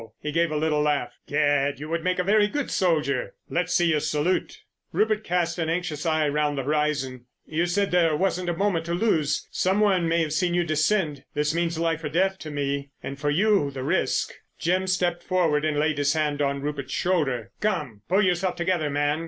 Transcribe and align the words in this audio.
He 0.19 0.31
gave 0.31 0.49
a 0.49 0.57
little 0.57 0.81
laugh. 0.81 1.13
"Gad, 1.27 1.79
you 1.79 1.87
would 1.87 2.03
make 2.03 2.17
a 2.17 2.23
very 2.23 2.47
good 2.47 2.71
soldier. 2.71 3.35
Let's 3.51 3.71
see 3.71 3.85
you 3.91 3.99
salute." 3.99 4.63
Rupert 4.91 5.23
cast 5.23 5.59
an 5.59 5.69
anxious 5.69 6.07
eye 6.07 6.27
round 6.27 6.57
the 6.57 6.63
horizon. 6.63 7.25
"You 7.45 7.67
said 7.67 7.91
there 7.91 8.17
wasn't 8.17 8.49
a 8.49 8.57
moment 8.57 8.85
to 8.85 8.95
lose—some 8.95 9.79
one 9.79 10.07
may 10.07 10.21
have 10.23 10.33
seen 10.33 10.55
you 10.55 10.63
descend—this 10.63 11.53
means 11.53 11.77
life 11.77 12.03
or 12.03 12.09
death 12.09 12.39
to 12.39 12.49
me!... 12.49 12.89
and 13.03 13.19
for 13.19 13.29
you, 13.29 13.69
the 13.69 13.83
risk——" 13.83 14.33
Jim 14.57 14.87
stepped 14.87 15.21
forward 15.21 15.63
and 15.63 15.77
laid 15.77 15.99
his 15.99 16.13
hand 16.13 16.41
on 16.41 16.63
Rupert's 16.63 16.91
shoulder. 16.91 17.51
"Come, 17.59 18.01
pull 18.09 18.23
yourself 18.25 18.55
together, 18.55 18.89
man. 18.89 19.19